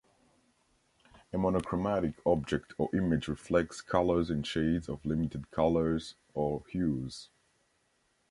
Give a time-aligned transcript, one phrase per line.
[1.31, 7.29] A monochromatic object or image reflects colors in shades of limited colors or hues.